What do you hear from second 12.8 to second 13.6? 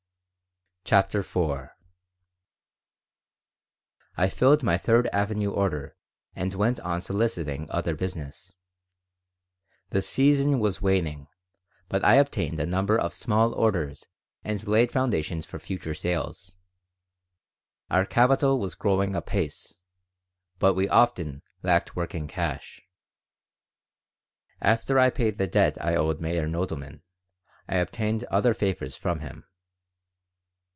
of small